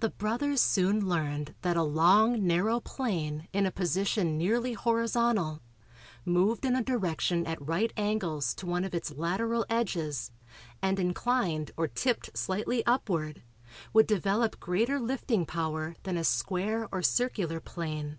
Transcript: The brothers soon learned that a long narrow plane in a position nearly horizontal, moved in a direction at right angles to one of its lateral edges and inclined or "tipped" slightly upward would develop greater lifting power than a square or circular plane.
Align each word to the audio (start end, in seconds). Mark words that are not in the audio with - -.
The 0.00 0.10
brothers 0.10 0.60
soon 0.60 1.08
learned 1.08 1.54
that 1.62 1.74
a 1.74 1.82
long 1.82 2.46
narrow 2.46 2.78
plane 2.78 3.48
in 3.54 3.64
a 3.64 3.70
position 3.70 4.36
nearly 4.36 4.74
horizontal, 4.74 5.62
moved 6.26 6.66
in 6.66 6.76
a 6.76 6.84
direction 6.84 7.46
at 7.46 7.66
right 7.66 7.90
angles 7.96 8.52
to 8.56 8.66
one 8.66 8.84
of 8.84 8.94
its 8.94 9.10
lateral 9.10 9.64
edges 9.70 10.30
and 10.82 11.00
inclined 11.00 11.70
or 11.78 11.88
"tipped" 11.88 12.36
slightly 12.36 12.84
upward 12.84 13.42
would 13.94 14.06
develop 14.06 14.60
greater 14.60 15.00
lifting 15.00 15.46
power 15.46 15.96
than 16.02 16.18
a 16.18 16.24
square 16.24 16.86
or 16.92 17.00
circular 17.00 17.60
plane. 17.60 18.18